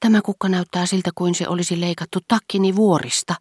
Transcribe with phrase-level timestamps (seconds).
[0.00, 3.34] Tämä kukka näyttää siltä kuin se olisi leikattu takkini vuorista,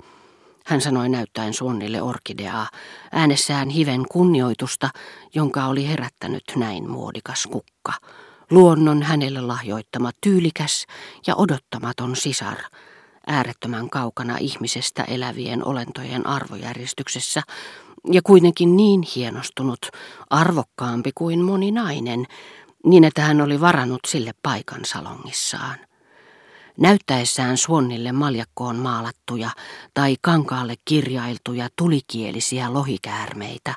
[0.65, 2.67] hän sanoi näyttäen Suonnille orkideaa,
[3.11, 4.89] äänessään hiven kunnioitusta,
[5.35, 7.93] jonka oli herättänyt näin muodikas kukka.
[8.51, 10.85] Luonnon hänelle lahjoittama tyylikäs
[11.27, 12.57] ja odottamaton sisar,
[13.27, 17.41] äärettömän kaukana ihmisestä elävien olentojen arvojärjestyksessä,
[18.11, 19.79] ja kuitenkin niin hienostunut,
[20.29, 22.25] arvokkaampi kuin moni nainen,
[22.85, 25.88] niin että hän oli varannut sille paikan salongissaan.
[26.79, 29.49] Näyttäessään Suonnille maljakkoon maalattuja
[29.93, 33.75] tai kankaalle kirjailtuja tulikielisiä lohikäärmeitä,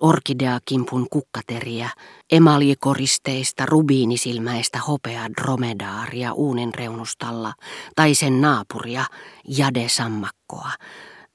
[0.00, 1.88] orkideakimpun kukkateriä,
[2.32, 7.52] emaljikoristeista rubiinisilmäistä hopea dromedaaria uunin reunustalla
[7.96, 9.04] tai sen naapuria,
[9.48, 10.70] jadesammakkoa,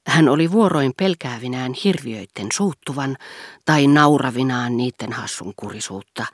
[0.08, 3.16] hän oli vuoroin pelkäävinään hirviöitten suuttuvan
[3.64, 6.26] tai nauravinaan niiden hassun kurisuutta,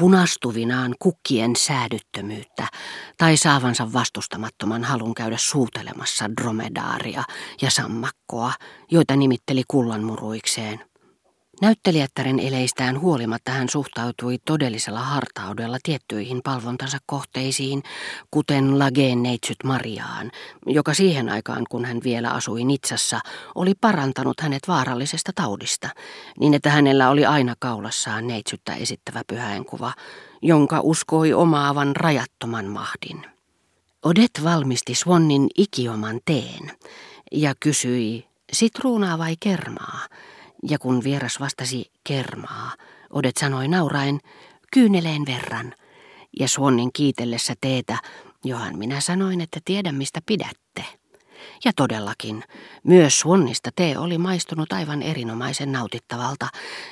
[0.00, 2.66] punastuvinaan kukkien säädyttömyyttä
[3.18, 7.24] tai saavansa vastustamattoman halun käydä suutelemassa dromedaaria
[7.62, 8.52] ja sammakkoa,
[8.90, 10.91] joita nimitteli kullanmuruikseen.
[11.60, 17.82] Näyttelijättären eleistään huolimatta hän suhtautui todellisella hartaudella tiettyihin palvontansa kohteisiin,
[18.30, 20.30] kuten Lageen neitsyt Mariaan,
[20.66, 23.20] joka siihen aikaan, kun hän vielä asui Nitsassa,
[23.54, 25.88] oli parantanut hänet vaarallisesta taudista,
[26.40, 29.92] niin että hänellä oli aina kaulassaan neitsyttä esittävä pyhäinkuva,
[30.42, 33.26] jonka uskoi omaavan rajattoman mahdin.
[34.04, 36.70] Odet valmisti Swannin ikioman teen
[37.32, 39.98] ja kysyi, sitruunaa vai kermaa,
[40.68, 42.72] ja kun vieras vastasi kermaa,
[43.12, 44.20] Odet sanoi nauraen,
[44.72, 45.74] kyyneleen verran.
[46.40, 47.98] Ja Suonnin kiitellessä teetä,
[48.44, 50.84] johan minä sanoin, että tiedän mistä pidätte.
[51.64, 52.44] Ja todellakin,
[52.84, 56.48] myös Suonnista tee oli maistunut aivan erinomaisen nautittavalta,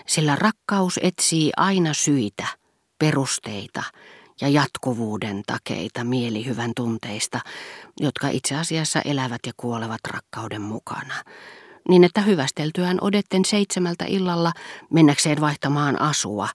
[0.07, 2.47] sillä rakkaus etsii aina syitä,
[2.99, 3.83] perusteita
[4.41, 7.41] ja jatkuvuuden takeita mielihyvän tunteista,
[8.01, 11.15] jotka itse asiassa elävät ja kuolevat rakkauden mukana
[11.89, 14.53] niin että hyvästeltyään odetten seitsemältä illalla
[14.91, 16.49] mennäkseen vaihtamaan asua,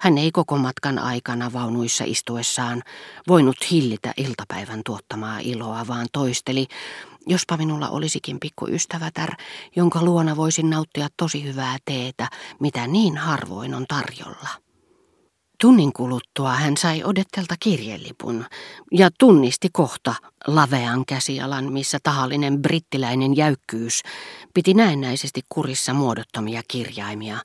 [0.00, 2.82] hän ei koko matkan aikana vaunuissa istuessaan
[3.28, 6.66] voinut hillitä iltapäivän tuottamaa iloa, vaan toisteli,
[7.26, 9.30] jospa minulla olisikin pikku ystävätär,
[9.76, 12.28] jonka luona voisin nauttia tosi hyvää teetä,
[12.60, 14.61] mitä niin harvoin on tarjolla.
[15.62, 18.44] Tunnin kuluttua hän sai odettelta kirjelipun
[18.92, 20.14] ja tunnisti kohta
[20.46, 24.02] lavean käsialan, missä tahallinen brittiläinen jäykkyys
[24.54, 27.38] piti näennäisesti kurissa muodottomia kirjaimia,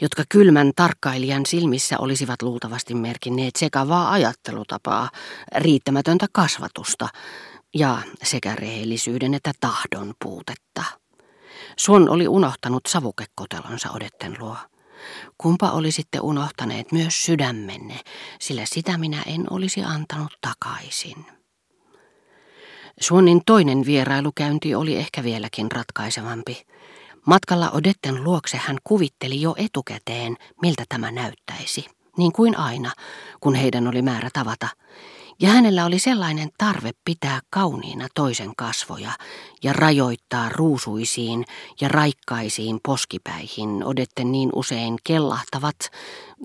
[0.00, 5.10] jotka kylmän tarkkailijan silmissä olisivat luultavasti merkinneet sekavaa ajattelutapaa,
[5.56, 7.08] riittämätöntä kasvatusta
[7.74, 10.82] ja sekä rehellisyyden että tahdon puutetta.
[11.76, 14.56] Suon oli unohtanut savukekotelonsa odetten luo.
[15.38, 18.00] Kumpa olisitte unohtaneet myös sydämenne,
[18.40, 21.26] sillä sitä minä en olisi antanut takaisin.
[23.00, 26.66] Suonin toinen vierailukäynti oli ehkä vieläkin ratkaisevampi.
[27.26, 31.86] Matkalla Odetten luokse hän kuvitteli jo etukäteen, miltä tämä näyttäisi,
[32.18, 32.92] niin kuin aina,
[33.40, 34.68] kun heidän oli määrä tavata–
[35.40, 39.10] ja hänellä oli sellainen tarve pitää kauniina toisen kasvoja
[39.62, 41.44] ja rajoittaa ruusuisiin
[41.80, 45.76] ja raikkaisiin poskipäihin odetten niin usein kellahtavat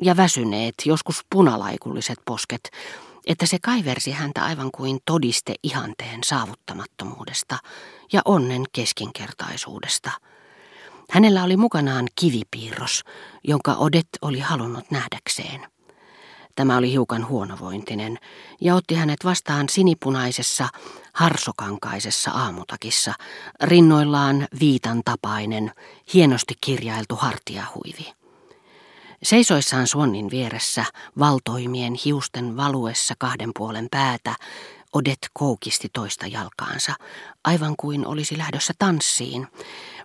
[0.02, 2.72] ja väsyneet, joskus punalaikulliset posket,
[3.28, 7.58] että se kaiversi häntä aivan kuin todiste ihanteen saavuttamattomuudesta
[8.14, 10.12] ja onnen keskinkertaisuudesta.
[11.10, 13.04] Hänellä oli mukanaan kivipiirros,
[13.44, 15.62] jonka Odet oli halunnut nähdäkseen.
[16.56, 18.18] Tämä oli hiukan huonovointinen
[18.62, 20.68] ja otti hänet vastaan sinipunaisessa,
[21.14, 23.14] harsokankaisessa aamutakissa,
[23.64, 25.72] rinnoillaan viitan tapainen,
[26.14, 28.14] hienosti kirjailtu hartiahuivi.
[29.24, 30.86] Seisoissaan Suonnin vieressä,
[31.20, 34.36] valtoimien hiusten valuessa kahden puolen päätä,
[34.94, 36.94] Odet koukisti toista jalkaansa,
[37.44, 39.48] aivan kuin olisi lähdössä tanssiin,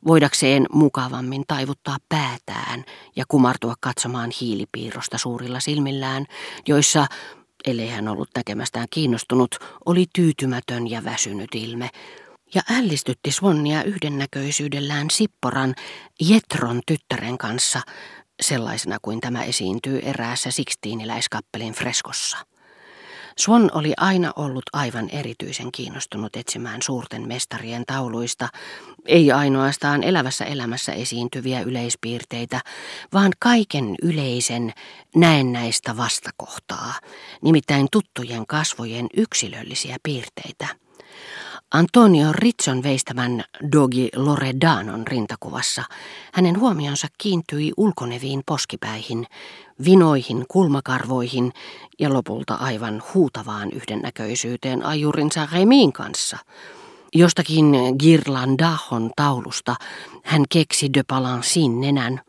[0.06, 2.84] voidakseen mukavammin taivuttaa päätään
[3.16, 6.26] ja kumartua katsomaan hiilipiirrosta suurilla silmillään,
[6.68, 7.06] joissa,
[7.64, 11.90] ellei hän ollut näkemästään kiinnostunut, oli tyytymätön ja väsynyt ilme,
[12.54, 15.74] ja ällistytti Swannia yhdennäköisyydellään Sipporan
[16.20, 17.80] Jetron tyttären kanssa,
[18.42, 22.38] sellaisena kuin tämä esiintyy eräässä sikstiiniläiskappelin freskossa.
[23.38, 28.48] Swan oli aina ollut aivan erityisen kiinnostunut etsimään suurten mestarien tauluista,
[29.06, 32.60] ei ainoastaan elävässä elämässä esiintyviä yleispiirteitä,
[33.12, 34.72] vaan kaiken yleisen
[35.16, 36.94] näennäistä vastakohtaa,
[37.42, 40.66] nimittäin tuttujen kasvojen yksilöllisiä piirteitä.
[41.74, 45.82] Antonio Ritson veistämän Dogi Loredanon rintakuvassa
[46.32, 49.26] hänen huomionsa kiintyi ulkoneviin poskipäihin,
[49.84, 51.52] vinoihin, kulmakarvoihin
[51.98, 56.38] ja lopulta aivan huutavaan yhdennäköisyyteen ajurinsa Remin kanssa.
[57.14, 59.74] Jostakin Girlandahon taulusta
[60.24, 62.20] hän keksi de Palancin nenän,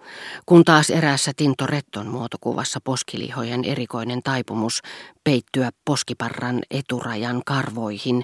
[0.46, 4.82] kun taas eräässä Tintoretton muotokuvassa poskilihojen erikoinen taipumus
[5.24, 8.24] peittyä poskiparran eturajan karvoihin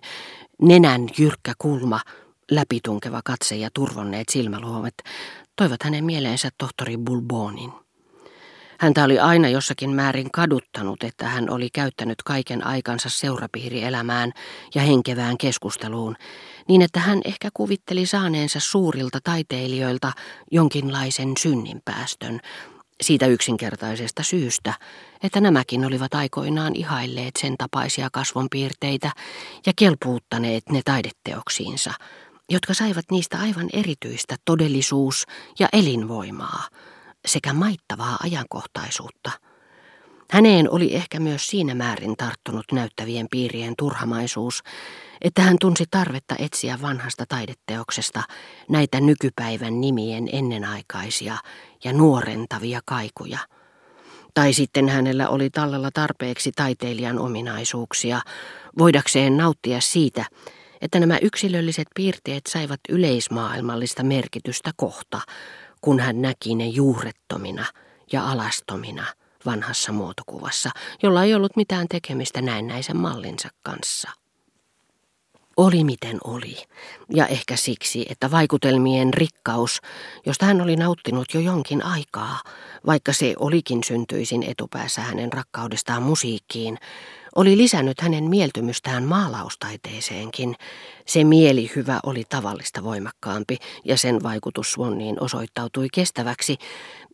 [0.62, 2.00] Nenän jyrkkä kulma,
[2.52, 4.94] läpitunkeva katse ja turvonneet silmäluomet
[5.56, 7.72] toivat hänen mieleensä tohtori Bulbonin.
[8.80, 14.32] Häntä oli aina jossakin määrin kaduttanut, että hän oli käyttänyt kaiken aikansa seurapiirielämään
[14.76, 16.16] ja henkevään keskusteluun,
[16.68, 20.12] niin että hän ehkä kuvitteli saaneensa suurilta taiteilijoilta
[20.52, 22.40] jonkinlaisen synninpäästön,
[23.04, 24.74] siitä yksinkertaisesta syystä,
[25.24, 29.12] että nämäkin olivat aikoinaan ihailleet sen tapaisia kasvonpiirteitä
[29.66, 31.94] ja kelpuuttaneet ne taideteoksiinsa,
[32.50, 35.26] jotka saivat niistä aivan erityistä todellisuus-
[35.60, 36.68] ja elinvoimaa
[37.26, 39.32] sekä maittavaa ajankohtaisuutta–
[40.34, 44.64] Häneen oli ehkä myös siinä määrin tarttunut näyttävien piirien turhamaisuus,
[45.22, 48.24] että hän tunsi tarvetta etsiä vanhasta taideteoksesta
[48.70, 51.38] näitä nykypäivän nimien ennenaikaisia
[51.84, 53.40] ja nuorentavia kaikuja.
[54.34, 58.22] Tai sitten hänellä oli tallella tarpeeksi taiteilijan ominaisuuksia,
[58.78, 60.26] voidakseen nauttia siitä,
[60.82, 65.22] että nämä yksilölliset piirteet saivat yleismaailmallista merkitystä kohta,
[65.82, 67.66] kun hän näki ne juurettomina
[68.12, 69.06] ja alastomina–
[69.46, 70.70] vanhassa muotokuvassa,
[71.04, 74.10] jolla ei ollut mitään tekemistä näennäisen mallinsa kanssa.
[75.58, 76.58] Oli miten oli,
[77.10, 79.82] ja ehkä siksi, että vaikutelmien rikkaus,
[80.26, 82.40] josta hän oli nauttinut jo jonkin aikaa,
[82.86, 86.78] vaikka se olikin syntyisin etupäässä hänen rakkaudestaan musiikkiin,
[87.36, 90.56] oli lisännyt hänen mieltymystään maalaustaiteeseenkin.
[91.06, 96.58] Se mielihyvä oli tavallista voimakkaampi ja sen vaikutus Swanniin osoittautui kestäväksi,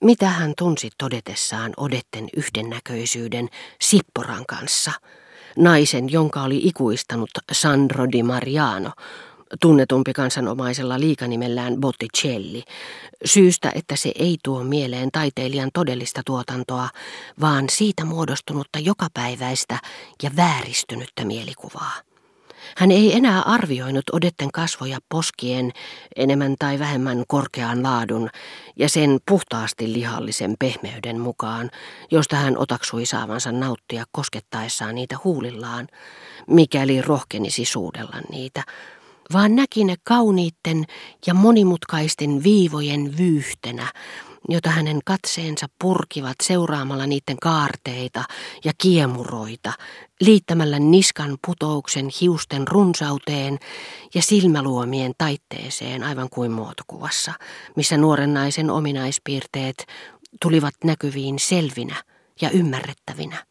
[0.04, 3.50] mitä hän tunsi todetessaan odetten yhdennäköisyyden
[3.82, 4.92] Sipporan kanssa,
[5.58, 8.92] naisen, jonka oli ikuistanut Sandro di Mariano,
[9.62, 12.64] tunnetumpi kansanomaisella liikanimellään Botticelli,
[13.26, 16.90] syystä, että se ei tuo mieleen taiteilijan todellista tuotantoa,
[17.42, 19.80] vaan siitä muodostunutta jokapäiväistä
[20.24, 21.94] ja vääristynyttä mielikuvaa.
[22.78, 25.72] Hän ei enää arvioinut odetten kasvoja poskien
[26.16, 28.30] enemmän tai vähemmän korkean laadun
[28.76, 31.72] ja sen puhtaasti lihallisen pehmeyden mukaan,
[32.12, 35.88] josta hän otaksui saavansa nauttia koskettaessaan niitä huulillaan,
[36.48, 38.64] mikäli rohkenisi suudella niitä,
[39.34, 40.86] vaan näki ne kauniitten
[41.28, 43.92] ja monimutkaisten viivojen vyyhtenä,
[44.50, 48.24] jota hänen katseensa purkivat seuraamalla niiden kaarteita
[48.64, 49.74] ja kiemuroita,
[50.22, 53.60] liittämällä niskan putouksen hiusten runsauteen
[54.16, 57.34] ja silmäluomien taitteeseen aivan kuin muotokuvassa,
[57.76, 59.86] missä nuoren naisen ominaispiirteet
[60.42, 62.04] tulivat näkyviin selvinä
[62.42, 63.49] ja ymmärrettävinä.